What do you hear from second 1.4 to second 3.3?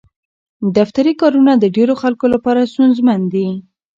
د ډېرو خلکو لپاره ستونزمن